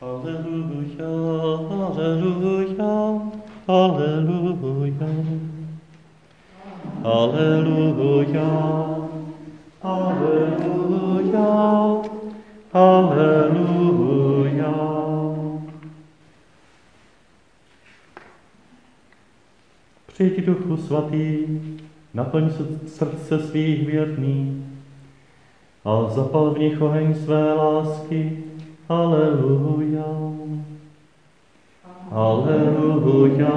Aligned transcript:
Aleluja, 0.00 1.10
aleluja, 1.66 3.18
aleluja. 3.66 5.08
Aleluja, 7.02 8.50
aleluja, 9.82 11.50
aleluja. 12.72 13.94
Přijď 20.06 20.44
Duchu 20.46 20.76
Svatý, 20.76 21.46
naplň 22.14 22.50
srdce 22.86 23.38
svých 23.38 23.86
věrných 23.86 24.62
a 25.84 26.10
zapal 26.10 26.50
v 26.50 26.58
nich 26.58 26.82
oheň 26.82 27.14
své 27.14 27.54
lásky. 27.54 28.47
Aleluja. 28.88 30.08
Aleluja. 32.10 33.56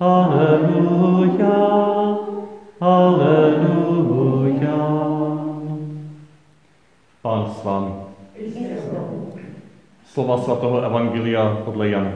Aleluja. 0.00 1.58
Aleluja. 2.80 4.78
Pán 7.22 7.54
s 7.54 7.62
vámi. 7.62 7.92
Slova 10.10 10.42
svatého 10.42 10.82
Evangelia 10.82 11.62
podle 11.64 11.88
Jana. 11.88 12.12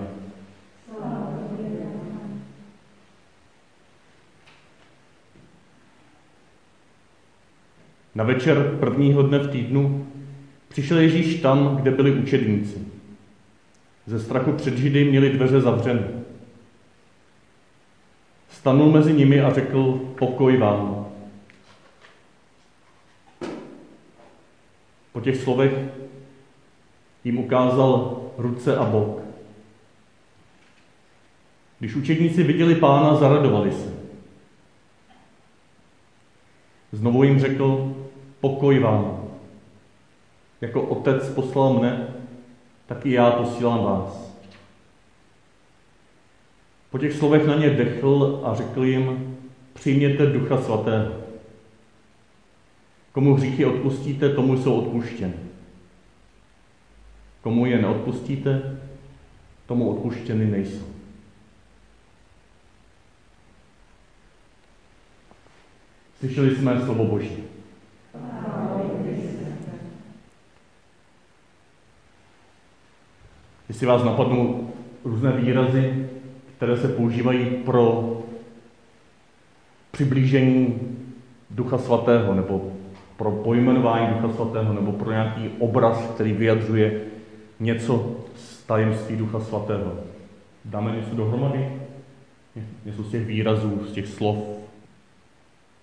Na 8.15 8.25
večer 8.25 8.77
prvního 8.81 9.23
dne 9.23 9.39
v 9.39 9.51
týdnu 9.51 10.07
přišel 10.75 10.99
Ježíš 10.99 11.41
tam, 11.41 11.77
kde 11.77 11.91
byli 11.91 12.13
učedníci. 12.13 12.79
Ze 14.07 14.21
strachu 14.21 14.53
před 14.53 14.79
Židy 14.79 15.05
měli 15.05 15.31
dveře 15.31 15.61
zavřené. 15.61 16.09
Stanul 18.51 18.93
mezi 18.93 19.13
nimi 19.13 19.41
a 19.41 19.53
řekl, 19.53 20.01
pokoj 20.19 20.57
vám. 20.57 21.07
Po 25.13 25.21
těch 25.21 25.37
slovech 25.37 25.73
jim 27.25 27.39
ukázal 27.39 28.23
ruce 28.39 28.77
a 28.77 28.85
bok. 28.85 29.21
Když 31.79 31.95
učedníci 31.95 32.43
viděli 32.43 32.75
pána, 32.75 33.17
zaradovali 33.17 33.73
se. 33.73 33.95
Znovu 36.93 37.25
jim 37.25 37.41
řekl, 37.41 37.95
pokoj 38.41 38.79
vám. 38.79 39.14
Jako 40.65 40.83
otec 40.83 41.29
poslal 41.29 41.73
mne, 41.73 42.09
tak 42.87 43.07
i 43.07 43.13
já 43.13 43.31
posílám 43.31 43.85
vás. 43.85 44.35
Po 46.91 46.99
těch 46.99 47.13
slovech 47.13 47.47
na 47.47 47.55
ně 47.55 47.71
dechl 47.71 48.41
a 48.45 48.55
řekl 48.55 48.85
jim, 48.85 49.37
přijměte 49.75 50.27
ducha 50.27 50.63
svatého. 50.63 51.13
Komu 53.13 53.35
hříchy 53.35 53.65
odpustíte, 53.65 54.35
tomu 54.35 54.63
jsou 54.63 54.81
odpuštěny. 54.81 55.35
Komu 57.43 57.67
je 57.67 57.83
neodpustíte, 57.83 58.81
tomu 59.67 59.91
odpuštěny 59.91 60.47
nejsou. 60.47 60.87
Slyšeli 66.19 66.57
jsme 66.57 66.85
slovo 66.85 67.05
Boží. 67.05 67.54
Jestli 73.69 73.87
vás 73.87 74.05
napadnou 74.05 74.71
různé 75.05 75.33
výrazy, 75.33 76.09
které 76.57 76.77
se 76.77 76.89
používají 76.89 77.47
pro 77.47 78.17
přiblížení 79.91 80.81
Ducha 81.51 81.79
Svatého, 81.79 82.35
nebo 82.35 82.73
pro 83.17 83.31
pojmenování 83.31 84.15
Ducha 84.15 84.35
Svatého, 84.35 84.73
nebo 84.73 84.93
pro 84.93 85.11
nějaký 85.11 85.51
obraz, 85.59 86.11
který 86.15 86.33
vyjadřuje 86.33 87.01
něco 87.61 88.17
z 88.37 88.63
tajemství 88.63 89.17
Ducha 89.17 89.41
Svatého. 89.41 89.93
Dáme 90.65 90.97
něco 90.97 91.15
dohromady? 91.15 91.73
Něco 92.85 93.03
z 93.03 93.11
těch 93.11 93.27
výrazů, 93.27 93.81
z 93.89 93.93
těch 93.93 94.07
slov. 94.07 94.37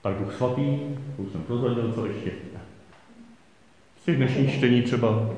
Tak 0.01 0.15
Duch 0.15 0.33
Svatý, 0.33 0.79
to 1.15 1.23
už 1.23 1.31
jsem 1.31 1.41
prozradil, 1.41 1.91
co 1.93 2.05
ještě? 2.05 2.31
Z 4.01 4.05
těch 4.05 4.17
dnešních 4.17 4.53
čtení 4.53 4.81
třeba 4.81 5.29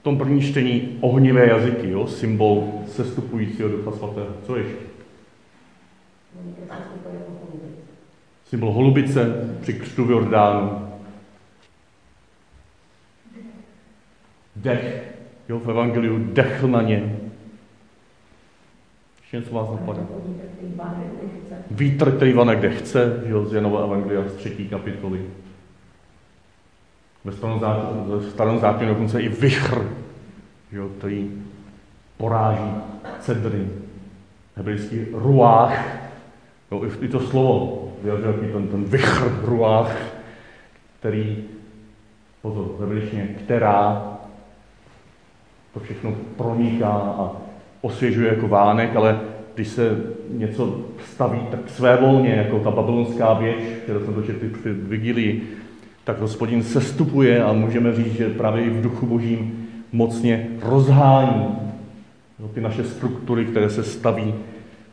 v 0.00 0.02
tom 0.02 0.18
prvním 0.18 0.40
čtení 0.40 0.98
ohnivé 1.00 1.46
jazyky, 1.46 1.90
jo? 1.90 2.06
symbol 2.06 2.72
sestupujícího 2.86 3.68
Ducha 3.68 3.92
Svatého. 3.92 4.26
Co 4.46 4.56
ještě? 4.56 4.84
Symbol 8.44 8.72
holubice 8.72 9.26
při 9.60 9.72
křtu 9.72 10.04
v 10.04 10.10
Jordánu. 10.10 10.88
Dech. 14.56 15.14
Jo, 15.48 15.58
v 15.58 15.70
Evangeliu 15.70 16.18
dechl 16.18 16.68
na 16.68 16.82
ně. 16.82 17.16
Ještě 19.20 19.36
něco 19.36 19.54
vás 19.54 19.70
napadá? 19.70 20.06
Vítr, 21.70 22.16
který 22.16 22.32
vane 22.32 22.56
kde 22.56 22.70
chce, 22.70 23.22
jo, 23.26 23.44
z 23.44 23.54
Janova 23.54 23.84
Evangelia 23.84 24.28
z 24.28 24.34
třetí 24.34 24.68
kapitoly. 24.68 25.26
Ve 27.24 27.32
starém, 27.32 27.58
zákoně, 27.60 28.58
zákoně 28.58 28.88
dokonce 28.88 29.20
i 29.20 29.28
vychr, 29.28 29.88
jo, 30.72 30.88
který 30.98 31.30
poráží 32.16 32.70
cedry. 33.20 33.68
Hebrejský 34.56 35.06
ruách, 35.12 35.98
jo, 36.70 36.82
i 37.00 37.08
to 37.08 37.20
slovo 37.20 37.92
vyjadřuje 38.02 38.32
ten, 38.32 38.68
ten 38.68 38.84
vychr, 38.84 39.40
ruách, 39.42 39.96
který, 40.98 41.44
pozor, 42.42 42.76
hebrejštině, 42.80 43.28
která 43.44 44.06
to 45.74 45.80
všechno 45.80 46.14
proniká 46.36 46.90
a 46.92 47.32
osvěžuje 47.80 48.28
jako 48.28 48.48
vánek, 48.48 48.96
ale 48.96 49.20
když 49.54 49.68
se 49.68 50.00
něco 50.30 50.80
staví 51.04 51.40
tak 51.50 51.60
své 51.66 51.96
volně, 51.96 52.30
jako 52.30 52.58
ta 52.58 52.70
babylonská 52.70 53.32
věž, 53.32 53.64
kterou 53.82 54.04
jsem 54.04 54.14
to 54.14 54.22
četl 54.22 54.46
při 54.60 54.72
vigilii, 54.72 55.59
tak 56.10 56.20
hospodin 56.20 56.62
sestupuje 56.62 57.44
a 57.44 57.52
můžeme 57.52 57.94
říct, 57.94 58.12
že 58.12 58.28
právě 58.28 58.64
i 58.64 58.70
v 58.70 58.82
duchu 58.82 59.06
božím 59.06 59.68
mocně 59.92 60.48
rozhání 60.62 61.46
no, 62.38 62.48
ty 62.48 62.60
naše 62.60 62.84
struktury, 62.84 63.44
které 63.44 63.70
se 63.70 63.84
staví 63.84 64.34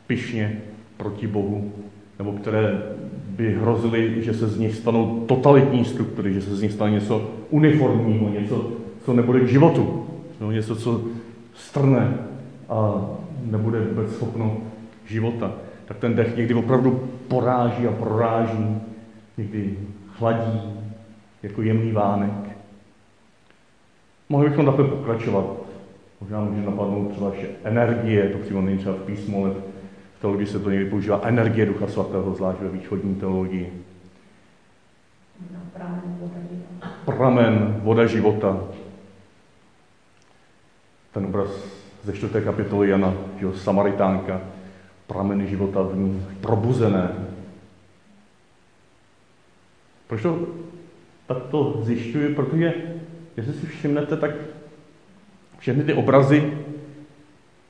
pyšně 0.06 0.62
proti 0.96 1.26
Bohu, 1.26 1.72
nebo 2.18 2.32
které 2.32 2.82
by 3.28 3.54
hrozily, 3.54 4.22
že 4.22 4.34
se 4.34 4.48
z 4.48 4.58
nich 4.58 4.74
stanou 4.74 5.24
totalitní 5.28 5.84
struktury, 5.84 6.34
že 6.34 6.42
se 6.42 6.56
z 6.56 6.62
nich 6.62 6.72
stane 6.72 6.90
něco 6.90 7.30
uniformního, 7.50 8.28
něco, 8.28 8.72
co 9.04 9.12
nebude 9.12 9.40
k 9.40 9.48
životu, 9.48 10.06
no, 10.40 10.52
něco, 10.52 10.76
co 10.76 11.00
strne 11.54 12.14
a 12.68 13.06
nebude 13.50 13.80
vůbec 13.80 14.12
schopno 14.12 14.56
života. 15.06 15.52
Tak 15.86 15.98
ten 15.98 16.14
dech 16.14 16.36
někdy 16.36 16.54
opravdu 16.54 17.08
poráží 17.28 17.86
a 17.86 17.92
proráží, 17.92 18.76
někdy 19.38 19.74
chladí, 20.18 20.77
jako 21.42 21.62
jemný 21.62 21.92
vánek. 21.92 22.58
Mohli 24.28 24.50
bychom 24.50 24.66
takhle 24.66 24.84
pokračovat. 24.88 25.44
Možná 26.20 26.40
může 26.40 26.66
napadnout 26.66 27.12
třeba 27.12 27.32
že 27.40 27.48
energie, 27.64 28.28
to 28.28 28.38
přímo 28.38 28.60
není 28.60 28.78
třeba 28.78 28.94
v 28.94 29.06
písmu, 29.06 29.44
ale 29.44 29.54
v 30.18 30.20
teologii 30.20 30.46
se 30.46 30.58
to 30.58 30.70
někdy 30.70 30.90
používá 30.90 31.20
energie 31.22 31.66
Ducha 31.66 31.86
Svatého, 31.86 32.34
zvlášť 32.34 32.60
ve 32.60 32.68
východní 32.68 33.14
teologii. 33.14 33.84
Pramen, 37.04 37.80
voda 37.82 38.06
života. 38.06 38.58
Ten 41.12 41.24
obraz 41.24 41.48
ze 42.04 42.12
čtvrté 42.12 42.40
kapitoly 42.40 42.88
Jana, 42.88 43.14
že 43.38 43.44
jo, 43.44 43.52
Samaritánka, 43.52 44.40
prameny 45.06 45.46
života 45.48 45.82
v 45.82 45.96
ní 45.96 46.26
probuzené. 46.40 47.10
Proč 50.06 50.22
to 50.22 50.46
tak 51.28 51.38
to 51.50 51.80
zjišťuji, 51.82 52.34
protože, 52.34 52.74
jestli 53.36 53.52
si 53.52 53.66
všimnete, 53.66 54.16
tak 54.16 54.30
všechny 55.58 55.84
ty 55.84 55.94
obrazy 55.94 56.52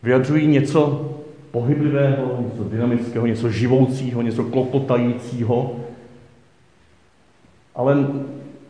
vyjadřují 0.02 0.46
něco 0.46 1.10
pohyblivého, 1.50 2.38
něco 2.40 2.64
dynamického, 2.64 3.26
něco 3.26 3.50
živoucího, 3.50 4.22
něco 4.22 4.44
klopotajícího. 4.44 5.76
Ale, 7.74 8.06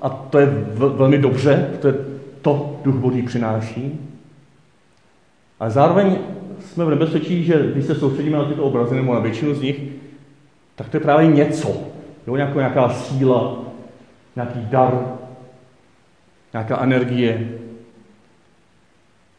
a 0.00 0.08
to 0.08 0.38
je 0.38 0.46
velmi 0.76 1.19
dobře, 1.19 1.70
to 1.81 1.88
je 1.88 1.94
to 2.43 2.81
Duch 2.85 2.94
Boží 2.94 3.23
přináší. 3.23 4.00
Ale 5.61 5.70
zároveň 5.70 6.19
jsme 6.61 6.85
v 6.85 6.90
nebezpečí, 6.90 7.44
že 7.44 7.70
když 7.73 7.85
se 7.85 7.94
soustředíme 7.94 8.38
na 8.38 8.44
tyto 8.44 8.64
obrazy, 8.64 8.96
nebo 8.96 9.14
na 9.14 9.20
většinu 9.20 9.55
z 9.55 9.62
nich, 9.62 9.82
tak 10.75 10.88
to 10.88 10.96
je 10.96 11.00
právě 11.00 11.26
něco. 11.26 11.76
Jo, 12.26 12.37
nějaká, 12.37 12.55
nějaká 12.55 12.88
síla, 12.88 13.68
nějaký 14.38 14.61
dar, 14.70 15.19
nějaká 16.52 16.82
energie, 16.82 17.58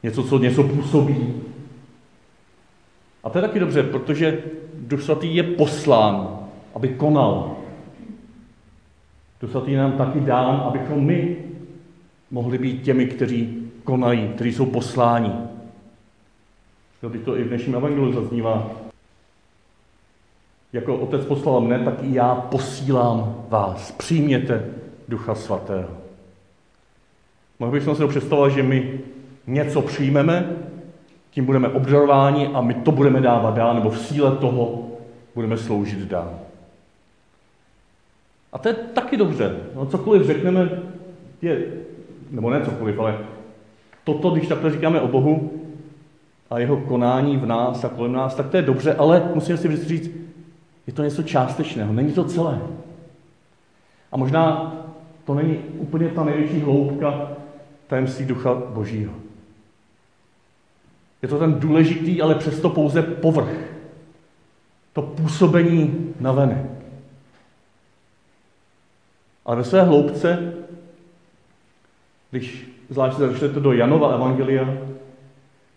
Něco, 0.03 0.23
co 0.23 0.37
něco 0.37 0.63
působí. 0.63 1.33
A 3.23 3.29
to 3.29 3.37
je 3.37 3.41
taky 3.41 3.59
dobře, 3.59 3.83
protože 3.83 4.43
Duch 4.73 5.01
Svatý 5.01 5.35
je 5.35 5.43
poslán, 5.43 6.39
aby 6.75 6.89
konal. 6.89 7.55
Duch 9.41 9.51
Svatý 9.51 9.71
je 9.71 9.77
nám 9.77 9.91
taky 9.91 10.19
dán, 10.19 10.63
abychom 10.67 11.05
my 11.05 11.37
mohli 12.31 12.57
být 12.57 12.81
těmi, 12.81 13.05
kteří 13.05 13.71
konají, 13.83 14.27
kteří 14.27 14.53
jsou 14.53 14.65
posláni. 14.65 15.31
Teď 17.11 17.21
to 17.21 17.37
i 17.37 17.43
v 17.43 17.47
dnešním 17.47 17.75
evangeliu 17.75 18.13
zaznívá. 18.13 18.71
Jako 20.73 20.95
otec 20.95 21.25
poslal 21.25 21.61
mne, 21.61 21.79
tak 21.79 22.03
i 22.03 22.13
já 22.13 22.35
posílám 22.35 23.45
vás. 23.49 23.91
Přijměte 23.91 24.78
Ducha 25.09 25.35
Svatého. 25.35 25.89
Mohli 27.59 27.79
bychom 27.79 27.95
si 27.95 28.01
to 28.01 28.07
představovat, 28.07 28.49
že 28.49 28.63
my 28.63 28.99
něco 29.47 29.81
přijmeme, 29.81 30.49
tím 31.31 31.45
budeme 31.45 31.67
obdarováni 31.67 32.47
a 32.47 32.61
my 32.61 32.73
to 32.73 32.91
budeme 32.91 33.21
dávat 33.21 33.55
dál, 33.55 33.73
nebo 33.73 33.89
v 33.89 33.99
síle 33.99 34.31
toho 34.31 34.87
budeme 35.35 35.57
sloužit 35.57 35.99
dál. 35.99 36.39
A 38.53 38.57
to 38.57 38.69
je 38.69 38.73
taky 38.73 39.17
dobře. 39.17 39.55
No, 39.75 39.85
cokoliv 39.85 40.27
řekneme, 40.27 40.69
je, 41.41 41.63
nebo 42.31 42.49
ne 42.49 42.65
cokoliv, 42.65 42.99
ale 42.99 43.17
toto, 44.03 44.29
když 44.29 44.47
takhle 44.47 44.71
říkáme 44.71 45.01
o 45.01 45.07
Bohu 45.07 45.51
a 46.49 46.59
jeho 46.59 46.77
konání 46.77 47.37
v 47.37 47.45
nás 47.45 47.83
a 47.83 47.89
kolem 47.89 48.13
nás, 48.13 48.35
tak 48.35 48.49
to 48.49 48.57
je 48.57 48.63
dobře, 48.63 48.93
ale 48.93 49.31
musíme 49.35 49.57
si 49.57 49.67
vždycky 49.67 49.87
říct, 49.87 50.11
je 50.87 50.93
to 50.93 51.03
něco 51.03 51.23
částečného, 51.23 51.93
není 51.93 52.11
to 52.11 52.23
celé. 52.23 52.61
A 54.11 54.17
možná 54.17 54.75
to 55.29 55.35
není 55.35 55.57
úplně 55.57 56.09
ta 56.09 56.23
největší 56.23 56.59
hloubka 56.59 57.31
tajemství 57.87 58.25
ducha 58.25 58.53
božího. 58.53 59.13
Je 61.21 61.27
to 61.27 61.39
ten 61.39 61.53
důležitý, 61.53 62.21
ale 62.21 62.35
přesto 62.35 62.69
pouze 62.69 63.01
povrch. 63.01 63.57
To 64.93 65.01
působení 65.01 66.13
na 66.19 66.31
venek. 66.31 66.65
Ale 69.45 69.55
ve 69.55 69.63
své 69.63 69.81
hloubce, 69.81 70.53
když 72.31 72.71
zvlášť 72.89 73.17
začnete 73.17 73.59
do 73.59 73.73
Janova 73.73 74.13
Evangelia, 74.15 74.77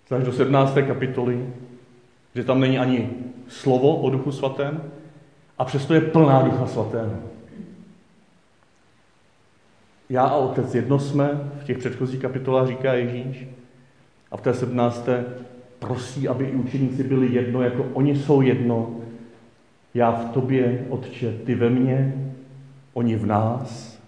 zvlášť 0.08 0.26
do 0.26 0.32
17. 0.32 0.75
kapitoly, 0.87 1.46
že 2.34 2.44
tam 2.44 2.60
není 2.60 2.78
ani 2.78 3.10
slovo 3.48 3.96
o 3.96 4.10
Duchu 4.10 4.32
Svatém, 4.32 4.82
a 5.58 5.64
přesto 5.64 5.94
je 5.94 6.00
plná 6.00 6.43
Ducha 6.43 6.66
Svatého. 6.66 7.31
Já 10.12 10.23
a 10.23 10.37
Otec 10.37 10.75
jedno 10.75 10.99
jsme, 10.99 11.50
v 11.61 11.64
těch 11.64 11.79
předchozích 11.79 12.20
kapitolách 12.20 12.69
říká 12.69 12.94
Ježíš, 12.94 13.47
a 14.31 14.37
v 14.37 14.41
té 14.41 14.55
17. 14.55 15.09
prosí, 15.79 16.29
aby 16.29 16.44
i 16.44 16.53
učeníci 16.53 17.05
byli 17.05 17.35
jedno, 17.35 17.62
jako 17.62 17.87
oni 17.93 18.17
jsou 18.17 18.41
jedno. 18.41 18.91
Já 19.94 20.12
v 20.12 20.25
tobě, 20.25 20.87
Otče, 20.88 21.32
ty 21.47 21.55
ve 21.55 21.70
mně, 21.70 22.14
oni 22.94 23.17
v 23.17 23.26
nás. 23.26 23.99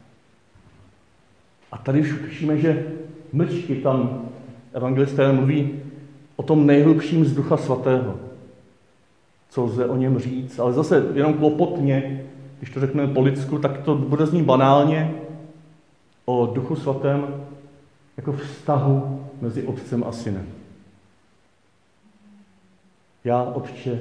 A 1.73 1.79
tady 1.79 2.01
už 2.01 2.13
píšeme, 2.13 2.59
že 2.59 2.87
mlčky 3.33 3.75
tam 3.75 4.23
evangelisté 4.73 5.33
mluví 5.33 5.71
o 6.37 6.43
tom 6.43 6.67
nejhlubším 6.67 7.25
z 7.25 7.35
Ducha 7.35 7.57
Svatého. 7.57 8.15
Co 9.49 9.65
lze 9.65 9.87
o 9.87 9.97
něm 9.97 10.19
říct, 10.19 10.59
ale 10.59 10.73
zase 10.73 11.05
jenom 11.15 11.35
klopotně, 11.35 12.25
když 12.59 12.71
to 12.71 12.81
řekneme 12.81 13.15
po 13.15 13.21
lidsku, 13.21 13.59
tak 13.59 13.79
to 13.79 13.95
bude 13.95 14.27
znít 14.27 14.45
banálně 14.45 15.24
o 16.25 16.47
Duchu 16.47 16.77
Svatém 16.77 17.47
jako 18.17 18.33
vztahu 18.33 19.27
mezi 19.41 19.63
Otcem 19.63 20.05
a 20.05 20.13
Synem. 20.13 20.47
Já, 23.25 23.43
Otče, 23.43 23.99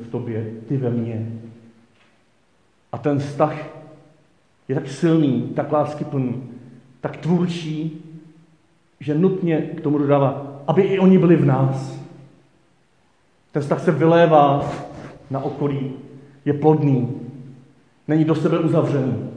v 0.00 0.10
tobě, 0.10 0.52
ty 0.68 0.76
ve 0.76 0.90
mně. 0.90 1.32
A 2.92 2.98
ten 2.98 3.18
vztah 3.18 3.54
je 4.68 4.74
tak 4.74 4.88
silný, 4.88 5.42
tak 5.56 5.72
láskyplný, 5.72 6.42
tak 7.00 7.16
tvůrčí, 7.16 8.02
že 9.00 9.14
nutně 9.14 9.60
k 9.62 9.80
tomu 9.80 9.98
dodává, 9.98 10.62
aby 10.66 10.82
i 10.82 10.98
oni 10.98 11.18
byli 11.18 11.36
v 11.36 11.44
nás. 11.44 12.00
Ten 13.52 13.62
vztah 13.62 13.84
se 13.84 13.92
vylévá 13.92 14.72
na 15.30 15.40
okolí, 15.40 15.92
je 16.44 16.52
plodný, 16.52 17.20
není 18.08 18.24
do 18.24 18.34
sebe 18.34 18.58
uzavřený. 18.58 19.35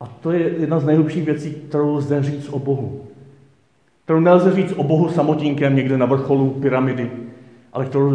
A 0.00 0.06
to 0.06 0.30
je 0.30 0.40
jedna 0.58 0.80
z 0.80 0.84
nejlepších 0.84 1.24
věcí, 1.24 1.50
kterou 1.50 1.94
lze 1.94 2.22
říct 2.22 2.48
o 2.48 2.58
Bohu. 2.58 3.06
Kterou 4.04 4.20
nelze 4.20 4.52
říct 4.52 4.72
o 4.72 4.82
Bohu 4.84 5.08
samotinkem 5.08 5.76
někde 5.76 5.98
na 5.98 6.06
vrcholu 6.06 6.50
pyramidy, 6.50 7.10
ale 7.72 7.86
kterou 7.86 8.08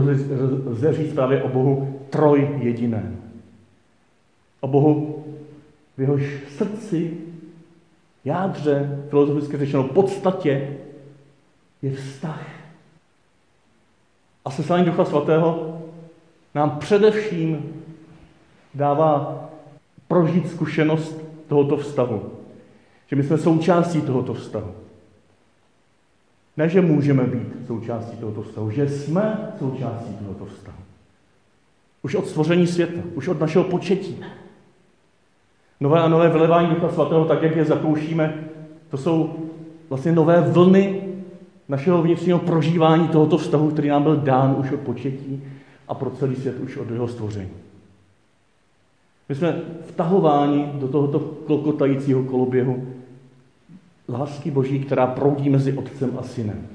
lze 0.65 0.93
říct 0.93 1.13
právě 1.13 1.43
o 1.43 1.49
Bohu 1.49 1.99
troj 2.09 2.49
jediném. 2.61 3.17
O 4.61 4.67
Bohu 4.67 5.25
v 5.97 6.01
jehož 6.01 6.23
srdci, 6.57 7.17
jádře, 8.25 9.05
filozoficky 9.09 9.57
řečeno, 9.57 9.83
podstatě 9.83 10.77
je 11.81 11.91
vztah. 11.91 12.47
A 14.45 14.51
seslání 14.51 14.85
Ducha 14.85 15.05
Svatého 15.05 15.81
nám 16.55 16.79
především 16.79 17.73
dává 18.73 19.43
prožít 20.07 20.49
zkušenost 20.49 21.22
tohoto 21.47 21.77
vztahu. 21.77 22.21
Že 23.07 23.15
my 23.15 23.23
jsme 23.23 23.37
součástí 23.37 24.01
tohoto 24.01 24.33
vztahu. 24.33 24.71
Ne, 26.57 26.69
že 26.69 26.81
můžeme 26.81 27.23
být 27.23 27.67
součástí 27.67 28.17
tohoto 28.17 28.41
vztahu, 28.41 28.71
že 28.71 28.89
jsme 28.89 29.53
součástí 29.59 30.13
tohoto 30.13 30.45
vztahu. 30.45 30.77
Už 32.01 32.15
od 32.15 32.27
stvoření 32.27 32.67
světa, 32.67 33.01
už 33.15 33.27
od 33.27 33.39
našeho 33.39 33.63
početí. 33.63 34.23
Nové 35.79 36.01
a 36.01 36.07
nové 36.07 36.29
vylevání 36.29 36.67
Ducha 36.67 36.89
Svatého, 36.89 37.25
tak 37.25 37.43
jak 37.43 37.55
je 37.55 37.65
zakoušíme, 37.65 38.43
to 38.89 38.97
jsou 38.97 39.35
vlastně 39.89 40.11
nové 40.11 40.41
vlny 40.41 41.01
našeho 41.69 42.01
vnitřního 42.01 42.39
prožívání 42.39 43.07
tohoto 43.07 43.37
vztahu, 43.37 43.71
který 43.71 43.87
nám 43.87 44.03
byl 44.03 44.15
dán 44.15 44.55
už 44.59 44.71
od 44.71 44.79
početí 44.79 45.43
a 45.87 45.93
pro 45.93 46.09
celý 46.09 46.35
svět 46.35 46.59
už 46.59 46.77
od 46.77 46.91
jeho 46.91 47.07
stvoření. 47.07 47.62
My 49.33 49.37
jsme 49.37 49.61
vtahováni 49.87 50.71
do 50.73 50.87
tohoto 50.87 51.19
klokotajícího 51.19 52.23
koloběhu 52.23 52.87
lásky 54.09 54.51
Boží, 54.51 54.79
která 54.79 55.07
proudí 55.07 55.49
mezi 55.49 55.73
Otcem 55.73 56.17
a 56.19 56.23
Synem. 56.23 56.67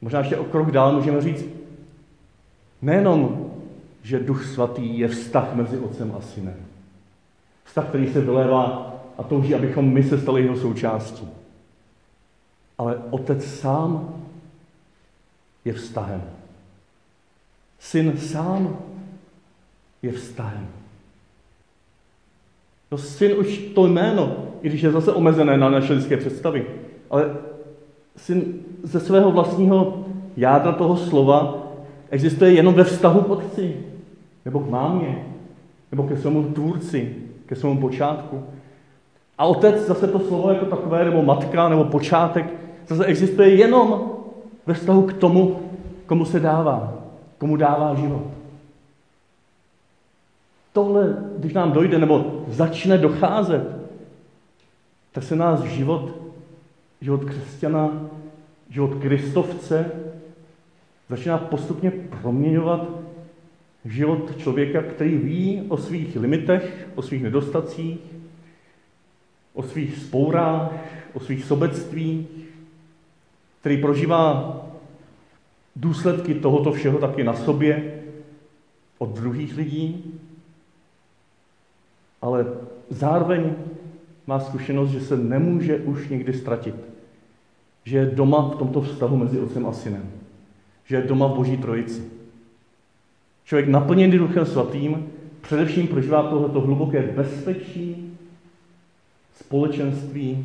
Možná 0.00 0.18
ještě 0.18 0.36
o 0.36 0.44
krok 0.44 0.70
dál 0.70 0.92
můžeme 0.92 1.20
říct, 1.20 1.44
nejenom, 2.82 3.50
že 4.02 4.20
Duch 4.20 4.46
Svatý 4.46 4.98
je 4.98 5.08
vztah 5.08 5.54
mezi 5.54 5.78
Otcem 5.78 6.14
a 6.18 6.20
Synem. 6.20 6.66
Vztah, 7.64 7.88
který 7.88 8.12
se 8.12 8.20
vylévá 8.20 8.94
a 9.18 9.22
touží, 9.22 9.54
abychom 9.54 9.92
my 9.92 10.02
se 10.02 10.18
stali 10.18 10.42
jeho 10.42 10.56
součástí. 10.56 11.28
Ale 12.78 12.98
Otec 13.10 13.44
sám 13.44 14.14
je 15.64 15.72
vztahem. 15.72 16.22
Syn 17.78 18.18
sám 18.18 18.78
je 20.02 20.12
vztahem. 20.12 20.66
No 22.90 22.98
syn 22.98 23.38
už 23.38 23.58
to 23.58 23.86
jméno, 23.86 24.36
i 24.62 24.68
když 24.68 24.82
je 24.82 24.90
zase 24.90 25.12
omezené 25.12 25.56
na 25.56 25.68
naše 25.68 25.92
lidské 25.92 26.16
představy, 26.16 26.66
ale 27.10 27.36
syn 28.16 28.54
ze 28.82 29.00
svého 29.00 29.30
vlastního 29.30 30.04
jádra 30.36 30.72
toho 30.72 30.96
slova 30.96 31.58
existuje 32.10 32.52
jenom 32.52 32.74
ve 32.74 32.84
vztahu 32.84 33.20
k 33.20 33.30
otci, 33.30 33.76
nebo 34.44 34.60
k 34.60 34.70
mámě, 34.70 35.24
nebo 35.90 36.02
ke 36.02 36.16
svému 36.16 36.42
tvůrci, 36.42 37.16
ke 37.46 37.56
svému 37.56 37.80
počátku. 37.80 38.42
A 39.38 39.46
otec 39.46 39.86
zase 39.86 40.06
to 40.06 40.20
slovo 40.20 40.52
jako 40.52 40.66
takové, 40.66 41.04
nebo 41.04 41.22
matka, 41.22 41.68
nebo 41.68 41.84
počátek, 41.84 42.54
zase 42.86 43.04
existuje 43.04 43.54
jenom 43.54 44.10
ve 44.66 44.74
vztahu 44.74 45.02
k 45.02 45.12
tomu, 45.12 45.60
komu 46.06 46.24
se 46.24 46.40
dává, 46.40 46.94
komu 47.38 47.56
dává 47.56 47.94
život 47.94 48.37
tohle, 50.78 51.16
když 51.38 51.52
nám 51.52 51.72
dojde 51.72 51.98
nebo 51.98 52.44
začne 52.48 52.98
docházet, 52.98 53.66
tak 55.12 55.24
se 55.24 55.36
nás 55.36 55.62
život, 55.62 56.14
život 57.00 57.24
křesťana, 57.24 57.90
život 58.70 58.94
kristovce 58.94 59.90
začíná 61.08 61.38
postupně 61.38 61.90
proměňovat 61.90 62.88
život 63.84 64.36
člověka, 64.36 64.82
který 64.82 65.16
ví 65.16 65.62
o 65.68 65.76
svých 65.76 66.16
limitech, 66.16 66.88
o 66.94 67.02
svých 67.02 67.22
nedostacích, 67.22 67.98
o 69.54 69.62
svých 69.62 69.98
spourách, 69.98 70.72
o 71.14 71.20
svých 71.20 71.44
sobectvích, 71.44 72.26
který 73.60 73.76
prožívá 73.82 74.56
důsledky 75.76 76.34
tohoto 76.34 76.72
všeho 76.72 76.98
taky 76.98 77.24
na 77.24 77.34
sobě 77.34 78.02
od 78.98 79.08
druhých 79.08 79.56
lidí 79.56 80.20
ale 82.22 82.46
zároveň 82.90 83.54
má 84.26 84.40
zkušenost, 84.40 84.90
že 84.90 85.00
se 85.00 85.16
nemůže 85.16 85.76
už 85.76 86.08
nikdy 86.08 86.32
ztratit. 86.32 86.74
Že 87.84 87.98
je 87.98 88.06
doma 88.06 88.48
v 88.48 88.56
tomto 88.56 88.80
vztahu 88.80 89.16
mezi 89.16 89.40
otcem 89.40 89.66
a 89.66 89.72
synem. 89.72 90.10
Že 90.84 90.96
je 90.96 91.02
doma 91.02 91.26
v 91.26 91.36
Boží 91.36 91.56
trojici. 91.56 92.02
Člověk 93.44 93.68
naplněný 93.68 94.18
Duchem 94.18 94.46
Svatým 94.46 95.06
především 95.40 95.88
prožívá 95.88 96.22
tohleto 96.22 96.60
hluboké 96.60 97.02
bezpečí, 97.02 98.18
společenství 99.34 100.44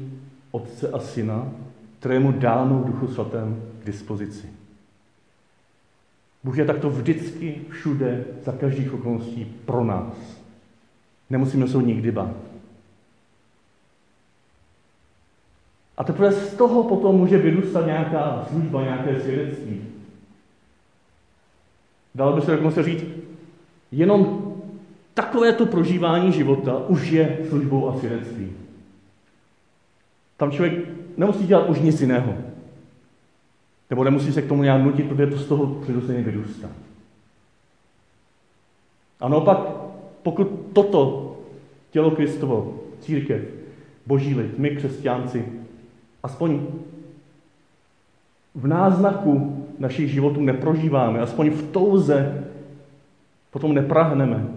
Otce 0.51 0.89
a 0.89 1.00
Syna, 1.00 1.51
kterému 2.00 2.32
dáno 2.32 2.80
v 2.80 2.86
Duchu 2.86 3.08
Svatém 3.08 3.62
k 3.80 3.86
dispozici. 3.86 4.50
Bůh 6.44 6.58
je 6.58 6.65
takto 6.65 6.89
vždycky, 6.89 7.62
všude, 7.70 8.25
za 8.44 8.51
každých 8.51 8.94
okolností 8.94 9.46
pro 9.65 9.84
nás. 9.84 10.33
Nemusíme 11.34 11.68
se 11.68 11.78
ho 11.78 11.82
nikdy 11.82 12.12
bát. 12.12 12.36
A 15.98 16.04
teprve 16.04 16.32
z 16.32 16.54
toho 16.54 16.84
potom 16.84 17.16
může 17.16 17.38
vyrůstat 17.38 17.86
nějaká 17.86 18.46
služba, 18.50 18.84
nějaké 18.84 19.22
svědectví. 19.22 19.82
Dalo 22.16 22.36
by 22.36 22.42
se 22.42 22.52
dokonce 22.52 22.84
říct, 22.84 23.04
jenom 23.92 24.54
takovéto 25.13 25.66
prožívání 25.66 26.32
života 26.32 26.78
už 26.88 27.10
je 27.10 27.38
službou 27.50 27.90
a 27.90 27.98
svědectvím. 27.98 28.58
Tam 30.38 30.52
člověk 30.52 30.74
nemusí 31.18 31.48
dělat 31.48 31.70
už 31.70 31.80
nic 31.80 32.02
jiného. 32.02 32.34
Nebo 33.90 34.04
nemusí 34.04 34.34
se 34.34 34.42
k 34.42 34.48
tomu 34.48 34.63
nějak 34.63 34.82
nutit, 34.82 35.08
protože 35.08 35.28
to 35.28 35.38
z 35.38 35.46
toho 35.46 35.66
přirozeně 35.68 36.22
vyrůstá. 36.22 36.70
A 39.20 39.30
naopak, 39.30 39.83
pokud 40.24 40.48
toto 40.74 41.36
tělo 41.92 42.12
Kristovo, 42.12 42.74
církev, 43.00 43.42
boží 44.06 44.36
lid, 44.36 44.60
my 44.60 44.70
křesťánci, 44.70 45.46
aspoň 46.24 46.60
v 48.56 48.68
náznaku 48.68 49.65
našich 49.80 50.10
životů 50.10 50.42
neprožíváme, 50.42 51.20
aspoň 51.20 51.50
v 51.50 51.72
touze 51.72 52.48
potom 53.51 53.74
neprahneme, 53.74 54.48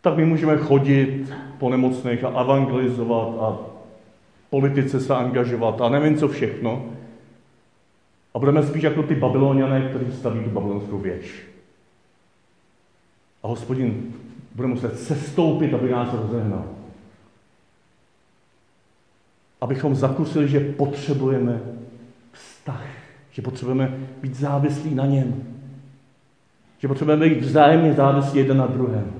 tak 0.00 0.16
my 0.16 0.24
můžeme 0.24 0.56
chodit 0.56 1.32
po 1.58 1.70
nemocných 1.70 2.24
a 2.24 2.40
evangelizovat 2.40 3.28
a 3.40 3.58
politice 4.50 5.00
se 5.00 5.14
angažovat 5.14 5.80
a 5.80 5.88
nevím 5.88 6.16
co 6.16 6.28
všechno. 6.28 6.84
A 8.34 8.38
budeme 8.38 8.62
spíš 8.62 8.82
jako 8.82 9.02
ty 9.02 9.14
babyloniané, 9.14 9.80
kteří 9.80 10.12
staví 10.12 10.40
tu 10.40 10.50
babylonskou 10.50 10.98
věž. 10.98 11.49
A 13.42 13.48
hospodin 13.48 14.14
bude 14.54 14.68
muset 14.68 14.98
sestoupit, 14.98 15.74
aby 15.74 15.90
nás 15.90 16.14
rozehnal. 16.14 16.64
Abychom 19.60 19.94
zakusili, 19.94 20.48
že 20.48 20.60
potřebujeme 20.60 21.60
vztah, 22.32 22.86
že 23.30 23.42
potřebujeme 23.42 23.98
být 24.22 24.34
závislí 24.34 24.94
na 24.94 25.06
něm, 25.06 25.42
že 26.78 26.88
potřebujeme 26.88 27.28
být 27.28 27.40
vzájemně 27.40 27.94
závislí 27.94 28.38
jeden 28.38 28.56
na 28.56 28.66
druhém. 28.66 29.12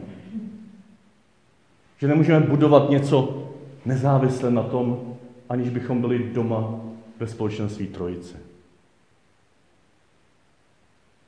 Že 1.99 2.09
nemůžeme 2.09 2.41
budovat 2.41 2.91
něco 2.91 3.49
nezávisle 3.85 4.51
na 4.51 4.63
tom, 4.63 5.17
aniž 5.49 5.69
bychom 5.69 6.01
byli 6.01 6.31
doma 6.33 6.81
ve 7.19 7.27
společenství 7.27 7.87
trojice. 7.87 8.37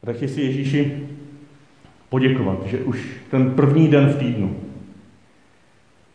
Tak 0.04 0.16
si 0.18 0.40
Ježíši 0.40 1.08
poděkovat, 2.12 2.66
že 2.66 2.78
už 2.78 3.08
ten 3.30 3.50
první 3.50 3.88
den 3.88 4.06
v 4.06 4.16
týdnu, 4.16 4.56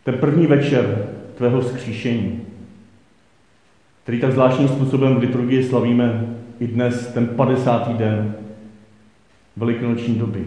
ten 0.04 0.16
první 0.18 0.48
večer 0.48 1.10
tvého 1.36 1.62
skříšení, 1.62 2.42
který 4.04 4.22
tak 4.22 4.32
zvláštním 4.32 4.68
způsobem 4.68 5.16
v 5.16 5.20
liturgii 5.20 5.64
slavíme 5.64 6.36
i 6.60 6.68
dnes, 6.68 7.14
ten 7.14 7.28
50. 7.28 7.98
den 7.98 8.36
velikonoční 9.56 10.16
doby, 10.16 10.46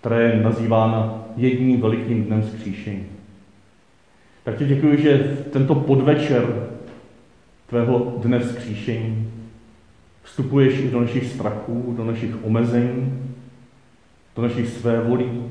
která 0.00 0.20
je 0.20 0.42
nazývána 0.42 1.24
jedním 1.36 1.80
velikým 1.80 2.24
dnem 2.24 2.42
skříšení. 2.42 3.06
Tak 4.44 4.56
ti 4.56 4.66
děkuji, 4.66 5.02
že 5.02 5.36
tento 5.52 5.74
podvečer 5.74 6.68
tvého 7.66 8.18
dne 8.22 8.38
vzkříšení 8.38 9.32
vstupuješ 10.22 10.78
i 10.78 10.90
do 10.90 11.00
našich 11.00 11.26
strachů, 11.26 11.94
do 11.96 12.04
našich 12.04 12.44
omezení, 12.44 13.20
do 14.36 14.42
našich 14.42 14.68
svévolí, 14.68 15.50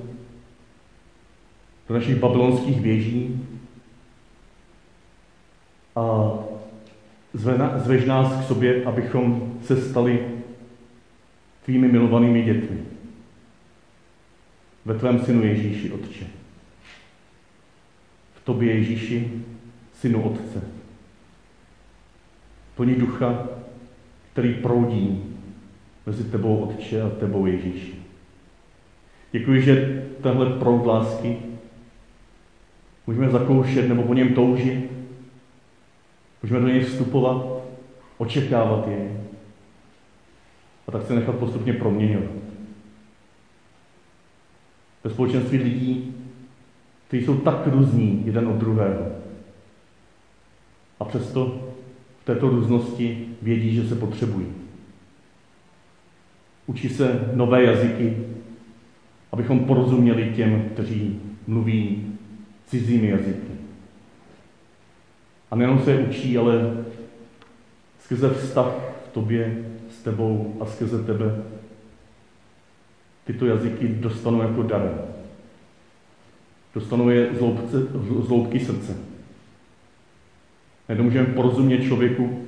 do 1.88 1.95
našich 1.95 2.15
babylonských 2.15 2.81
věží 2.81 3.45
a 5.95 6.33
zveš 7.75 8.05
nás 8.05 8.45
k 8.45 8.48
sobě, 8.48 8.86
abychom 8.86 9.53
se 9.63 9.81
stali 9.81 10.27
tvými 11.65 11.88
milovanými 11.88 12.43
dětmi. 12.43 12.83
Ve 14.86 14.93
tvém 14.93 15.25
synu 15.25 15.43
Ježíši, 15.43 15.91
Otče 15.91 16.39
tobě 18.50 18.74
Ježíši, 18.74 19.31
synu 19.93 20.24
Otce. 20.24 20.62
Plní 22.75 22.95
ducha, 22.95 23.48
který 24.31 24.53
proudí 24.53 25.24
mezi 26.05 26.24
tebou 26.24 26.57
Otče 26.57 27.01
a 27.01 27.09
tebou 27.09 27.45
Ježíši. 27.45 27.98
Děkuji, 29.31 29.62
že 29.62 30.05
tenhle 30.21 30.45
proud 30.45 30.86
lásky 30.86 31.38
můžeme 33.07 33.29
zakoušet 33.29 33.89
nebo 33.89 34.03
po 34.03 34.13
něm 34.13 34.33
toužit, 34.33 34.91
můžeme 36.43 36.59
do 36.59 36.67
něj 36.67 36.83
vstupovat, 36.83 37.45
očekávat 38.17 38.88
jej 38.88 39.09
a 40.88 40.91
tak 40.91 41.07
se 41.07 41.15
nechat 41.15 41.36
postupně 41.36 41.74
proměňovat. 41.74 42.31
Ve 45.03 45.09
společenství 45.09 45.57
lidí 45.57 46.15
kteří 47.09 47.25
jsou 47.25 47.38
tak 47.38 47.67
různí 47.67 48.24
jeden 48.25 48.48
od 48.48 48.55
druhého. 48.55 49.05
A 51.00 51.05
přesto 51.05 51.69
v 52.21 52.25
této 52.25 52.50
různosti 52.50 53.27
vědí, 53.41 53.75
že 53.75 53.88
se 53.88 53.95
potřebují. 53.95 54.48
Učí 56.67 56.89
se 56.89 57.31
nové 57.33 57.63
jazyky, 57.63 58.17
abychom 59.31 59.59
porozuměli 59.59 60.33
těm, 60.36 60.69
kteří 60.74 61.21
mluví 61.48 62.07
cizími 62.67 63.07
jazyky. 63.07 63.51
A 65.51 65.55
nejenom 65.55 65.83
se 65.83 65.98
učí, 65.98 66.38
ale 66.38 66.83
skrze 68.00 68.29
vztah 68.29 68.74
v 69.09 69.13
tobě, 69.13 69.65
s 69.91 70.03
tebou 70.03 70.57
a 70.59 70.65
skrze 70.65 71.03
tebe 71.03 71.43
tyto 73.25 73.45
jazyky 73.45 73.88
dostanou 73.88 74.41
jako 74.41 74.63
dar 74.63 75.09
dostanou 76.75 77.09
je 77.09 77.29
z 78.19 78.29
loutky 78.29 78.59
srdce. 78.59 78.98
Najednou 80.89 81.05
můžeme 81.05 81.25
porozumět 81.25 81.83
člověku, 81.83 82.45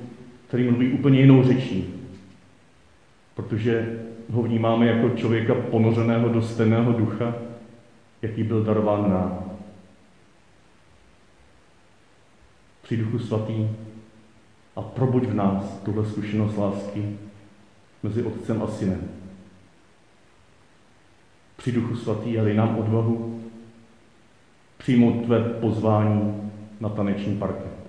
který 0.48 0.64
mluví 0.70 0.92
úplně 0.92 1.20
jinou 1.20 1.44
řečí, 1.44 1.94
protože 3.34 4.02
ho 4.30 4.42
vnímáme 4.42 4.86
jako 4.86 5.10
člověka 5.10 5.54
ponořeného 5.54 6.28
do 6.28 6.42
stejného 6.42 6.92
ducha, 6.92 7.34
jaký 8.22 8.42
byl 8.42 8.64
darován 8.64 9.10
nám. 9.10 9.50
Při 12.82 12.96
duchu 12.96 13.18
svatý 13.18 13.68
a 14.76 14.82
probuď 14.82 15.24
v 15.24 15.34
nás 15.34 15.80
tuhle 15.84 16.06
zkušenost 16.06 16.56
lásky 16.56 17.16
mezi 18.02 18.22
otcem 18.22 18.62
a 18.62 18.66
synem. 18.66 19.08
Při 21.56 21.72
duchu 21.72 21.96
svatý, 21.96 22.38
ale 22.38 22.54
nám 22.54 22.78
odvahu 22.78 23.42
přijmout 24.78 25.24
tvé 25.24 25.40
pozvání 25.40 26.50
na 26.80 26.88
taneční 26.88 27.36
parket. 27.36 27.81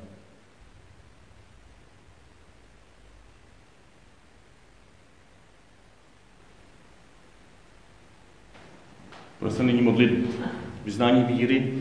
Budu 9.44 9.56
se 9.56 9.64
nyní 9.64 9.82
modlit 9.82 10.42
vyznání 10.86 11.24
víry 11.24 11.74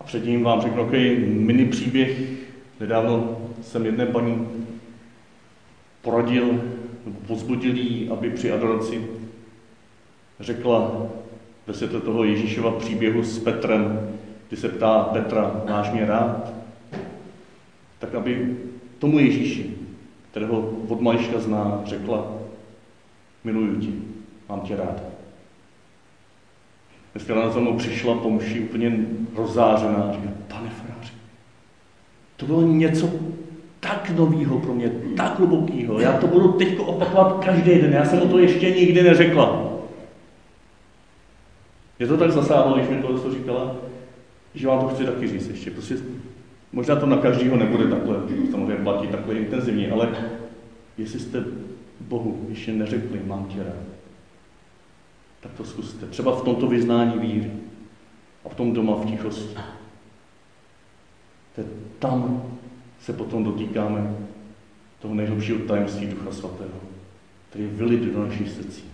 a 0.00 0.04
před 0.04 0.24
ním 0.24 0.42
vám 0.42 0.60
řeknu 0.60 0.84
takový 0.84 1.16
mini 1.18 1.64
příběh. 1.64 2.20
Nedávno 2.80 3.38
jsem 3.62 3.86
jedné 3.86 4.06
paní 4.06 4.48
poradil 6.02 6.46
nebo 7.06 7.18
pozbudil 7.26 7.76
jí, 7.76 8.08
aby 8.08 8.30
při 8.30 8.52
adoraci 8.52 9.06
řekla 10.40 11.06
ve 11.66 11.74
světle 11.74 12.00
toho 12.00 12.24
Ježíšova 12.24 12.70
příběhu 12.70 13.22
s 13.22 13.38
Petrem, 13.38 14.10
kdy 14.48 14.56
se 14.56 14.68
ptá 14.68 15.02
Petra, 15.02 15.62
máš 15.68 15.90
mě 15.90 16.06
rád? 16.06 16.52
Tak 17.98 18.14
aby 18.14 18.56
tomu 18.98 19.18
Ježíši, 19.18 19.74
kterého 20.30 20.60
od 20.88 21.00
mališka 21.00 21.38
zná, 21.40 21.82
řekla, 21.84 22.32
miluju 23.44 23.80
tě, 23.80 23.88
mám 24.48 24.60
tě 24.60 24.76
rád. 24.76 25.09
Dneska 27.14 27.34
na 27.34 27.50
za 27.50 27.60
mnou 27.60 27.76
přišla 27.76 28.14
po 28.14 28.30
mši 28.30 28.60
úplně 28.60 29.06
rozzářená 29.36 29.96
a 29.96 30.12
říká, 30.12 30.28
pane 30.48 30.70
faráři, 30.70 31.12
To 32.36 32.46
bylo 32.46 32.62
něco 32.62 33.10
tak 33.80 34.10
novýho 34.16 34.58
pro 34.58 34.74
mě, 34.74 34.90
tak 35.16 35.38
hlubokýho. 35.38 36.00
Já 36.00 36.12
to 36.12 36.26
budu 36.26 36.52
teď 36.52 36.78
opakovat 36.78 37.44
každý 37.44 37.74
den. 37.74 37.92
Já 37.92 38.04
jsem 38.04 38.22
o 38.22 38.28
to 38.28 38.38
ještě 38.38 38.70
nikdy 38.70 39.02
neřekla. 39.02 39.70
Je 41.98 42.06
to 42.06 42.16
tak 42.16 42.32
zasáhlo, 42.32 42.76
když 42.76 42.88
mi 42.88 43.02
to 43.02 43.32
říkala, 43.32 43.76
že 44.54 44.68
vám 44.68 44.80
to 44.80 44.88
chci 44.88 45.04
taky 45.04 45.28
říct 45.28 45.48
ještě. 45.48 45.70
Prostě 45.70 45.96
možná 46.72 46.96
to 46.96 47.06
na 47.06 47.16
každého 47.16 47.56
nebude 47.56 47.88
takhle, 47.88 48.16
samozřejmě 48.50 48.84
platí 48.84 49.08
takhle 49.08 49.34
intenzivně, 49.34 49.90
ale 49.90 50.08
jestli 50.98 51.20
jste 51.20 51.44
Bohu 52.00 52.46
ještě 52.48 52.72
neřekli, 52.72 53.20
mám 53.26 53.44
tě 53.44 53.58
rád, 53.58 53.99
tak 55.40 55.52
to 55.52 55.64
zkuste. 55.64 56.06
Třeba 56.06 56.36
v 56.36 56.44
tomto 56.44 56.66
vyznání 56.66 57.18
víry 57.18 57.50
a 58.44 58.48
v 58.48 58.54
tom 58.54 58.72
doma 58.72 58.96
v 58.96 59.06
tichosti. 59.06 59.56
To 61.56 61.62
tam 61.98 62.42
se 63.00 63.12
potom 63.12 63.44
dotýkáme 63.44 64.16
toho 64.98 65.14
nejhlubšího 65.14 65.58
tajemství 65.58 66.06
Ducha 66.06 66.32
Svatého, 66.32 66.80
který 67.48 67.64
je 67.64 67.70
vylit 67.70 68.00
do 68.00 68.26
našich 68.26 68.50
srdcí. 68.50 68.84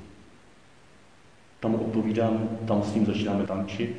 Tam 1.60 1.74
odpovídáme, 1.74 2.38
tam 2.66 2.82
s 2.82 2.94
ním 2.94 3.06
začínáme 3.06 3.46
tančit, 3.46 3.96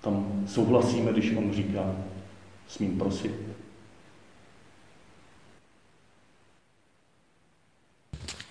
tam 0.00 0.42
souhlasíme, 0.46 1.12
když 1.12 1.32
on 1.36 1.52
říká, 1.52 1.96
smím 2.68 2.98
prosit. 2.98 3.55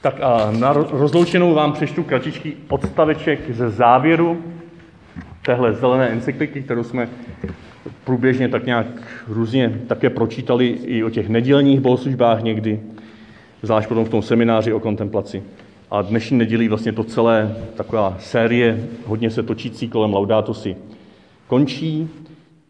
Tak 0.05 0.21
a 0.21 0.51
na 0.51 0.73
rozloučenou 0.73 1.53
vám 1.53 1.73
přečtu 1.73 2.03
kratičký 2.03 2.53
odstaveček 2.69 3.39
ze 3.49 3.69
závěru 3.69 4.43
téhle 5.45 5.73
zelené 5.73 6.09
encykliky, 6.09 6.61
kterou 6.61 6.83
jsme 6.83 7.09
průběžně 8.03 8.49
tak 8.49 8.65
nějak 8.65 8.87
různě 9.27 9.81
také 9.87 10.09
pročítali 10.09 10.67
i 10.67 11.03
o 11.03 11.09
těch 11.09 11.29
nedělních 11.29 11.79
bohoslužbách 11.79 12.43
někdy, 12.43 12.79
zvlášť 13.61 13.87
potom 13.87 14.05
v 14.05 14.09
tom 14.09 14.21
semináři 14.21 14.73
o 14.73 14.79
kontemplaci. 14.79 15.43
A 15.91 16.01
dnešní 16.01 16.37
nedělí 16.37 16.67
vlastně 16.67 16.91
to 16.91 17.03
celé, 17.03 17.55
taková 17.75 18.17
série, 18.19 18.87
hodně 19.05 19.29
se 19.29 19.43
točící 19.43 19.89
kolem 19.89 20.13
Laudato 20.13 20.53
si, 20.53 20.75
končí, 21.47 22.09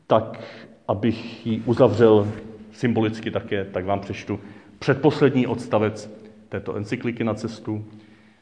tak 0.08 0.39
abych 0.88 1.48
ji 1.48 1.62
uzavřel 1.65 2.27
symbolicky 2.72 3.32
také, 3.32 3.65
tak 3.65 3.86
vám 3.86 4.00
přečtu 4.00 4.39
předposlední 4.80 5.48
odstavec 5.48 6.25
této 6.49 6.75
encykliky 6.75 7.23
na 7.23 7.33
cestu. 7.33 7.85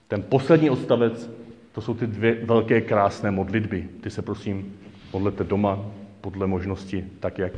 Ten 0.08 0.24
poslední 0.24 0.70
odstavec, 0.70 1.30
to 1.72 1.82
jsou 1.82 1.94
ty 1.94 2.08
dvě 2.08 2.46
velké 2.46 2.82
krásné 2.82 3.32
modlitby. 3.32 3.90
Ty 4.02 4.10
se 4.10 4.22
prosím 4.22 4.76
modlete 5.14 5.44
doma 5.44 5.80
podle 6.22 6.48
možnosti, 6.48 7.06
tak 7.20 7.40
jak 7.40 7.54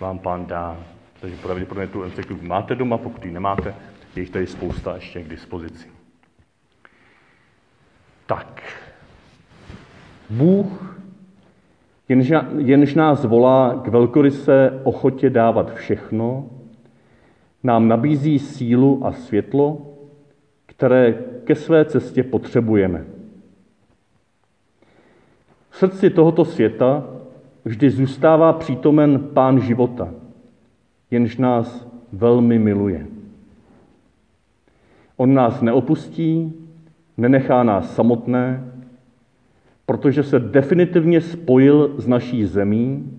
vám 0.00 0.18
pán 0.18 0.46
dá. 0.46 0.76
Takže 1.20 1.36
pravděpodobně 1.36 1.86
tu 1.86 2.02
encykliku 2.02 2.46
máte 2.46 2.74
doma, 2.74 2.98
pokud 2.98 3.24
ji 3.24 3.32
nemáte, 3.32 3.74
je 4.16 4.22
jich 4.22 4.30
tady 4.30 4.46
spousta 4.46 4.94
ještě 4.94 5.22
k 5.22 5.28
dispozici. 5.28 5.88
Tak. 8.26 8.62
Bůh, 10.30 11.00
jenž, 12.08 12.32
jenž 12.58 12.94
nás 12.94 13.24
volá 13.24 13.80
k 13.84 13.88
velkoryse 13.88 14.80
ochotě 14.84 15.30
dávat 15.30 15.74
všechno, 15.74 16.50
nám 17.62 17.88
nabízí 17.88 18.38
sílu 18.38 19.06
a 19.06 19.12
světlo, 19.12 19.96
které 20.66 21.12
ke 21.44 21.54
své 21.54 21.84
cestě 21.84 22.22
potřebujeme. 22.22 23.04
V 25.70 25.76
srdci 25.76 26.10
tohoto 26.10 26.44
světa 26.44 27.04
vždy 27.64 27.90
zůstává 27.90 28.52
přítomen 28.52 29.18
Pán 29.18 29.60
života, 29.60 30.14
jenž 31.10 31.36
nás 31.36 31.88
velmi 32.12 32.58
miluje. 32.58 33.06
On 35.16 35.34
nás 35.34 35.62
neopustí, 35.62 36.52
nenechá 37.16 37.62
nás 37.62 37.94
samotné, 37.94 38.72
protože 39.86 40.22
se 40.22 40.38
definitivně 40.38 41.20
spojil 41.20 41.94
s 41.96 42.06
naší 42.06 42.44
zemí 42.44 43.12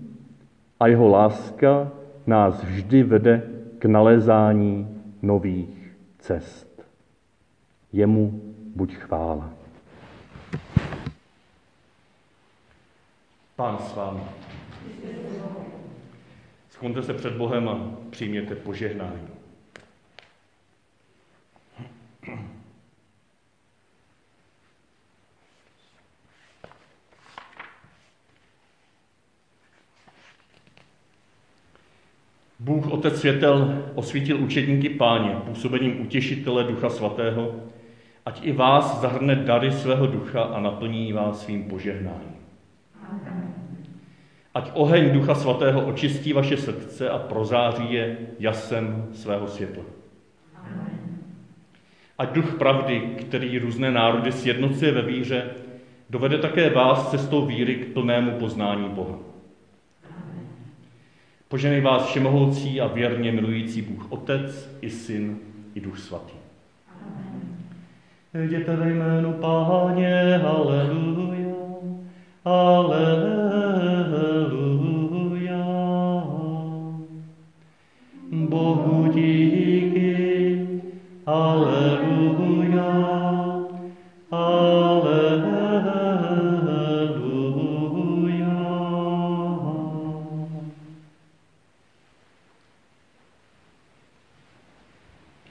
a 0.80 0.86
jeho 0.86 1.08
láska 1.08 1.90
nás 2.26 2.64
vždy 2.64 3.02
vede 3.02 3.51
k 3.82 3.84
nalézání 3.84 5.02
nových 5.22 5.96
cest. 6.18 6.82
Jemu 7.92 8.40
buď 8.76 8.94
chvála. 8.94 9.50
Pán 13.56 13.78
s 13.78 13.94
vámi. 13.94 14.20
Sklonte 16.70 17.02
se 17.02 17.14
před 17.14 17.36
Bohem 17.36 17.68
a 17.68 17.90
přijměte 18.10 18.54
požehnání. 18.54 19.41
Bůh, 32.62 32.92
Otec 32.92 33.20
světel, 33.20 33.82
osvítil 33.94 34.40
učedníky 34.40 34.88
páně 34.88 35.36
působením 35.46 36.00
utěšitele 36.00 36.64
Ducha 36.64 36.90
Svatého, 36.90 37.54
ať 38.26 38.46
i 38.46 38.52
vás 38.52 39.00
zahrne 39.00 39.34
dary 39.34 39.72
svého 39.72 40.06
ducha 40.06 40.42
a 40.42 40.60
naplní 40.60 41.12
vás 41.12 41.42
svým 41.42 41.64
požehnáním. 41.64 42.36
Ať 44.54 44.70
oheň 44.74 45.12
Ducha 45.12 45.34
Svatého 45.34 45.86
očistí 45.86 46.32
vaše 46.32 46.56
srdce 46.56 47.10
a 47.10 47.18
prozáří 47.18 47.92
je 47.92 48.18
jasem 48.38 49.08
svého 49.12 49.48
světla. 49.48 49.84
Ať 52.18 52.32
duch 52.32 52.54
pravdy, 52.54 53.00
který 53.00 53.58
různé 53.58 53.90
národy 53.90 54.32
sjednocuje 54.32 54.92
ve 54.92 55.02
víře, 55.02 55.44
dovede 56.10 56.38
také 56.38 56.70
vás 56.70 57.10
cestou 57.10 57.46
víry 57.46 57.74
k 57.74 57.92
plnému 57.92 58.30
poznání 58.30 58.88
Boha. 58.88 59.31
Poženej 61.52 61.80
vás 61.80 62.06
všemohoucí 62.06 62.80
a 62.80 62.86
věrně 62.86 63.32
milující 63.32 63.82
Bůh 63.82 64.12
Otec 64.12 64.70
i 64.80 64.90
Syn 64.90 65.38
i 65.74 65.80
Duch 65.80 65.98
Svatý. 65.98 66.32
Amen. 68.34 68.44
Jděte 68.44 68.76
ve 68.76 68.90
jménu 68.90 69.32
Páně, 69.32 70.40
Aleluja, 70.44 71.56
Aleluja. 72.44 73.52
Bohu 78.32 79.12
díky. 79.12 79.41